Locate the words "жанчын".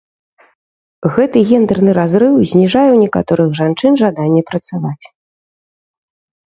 3.61-3.93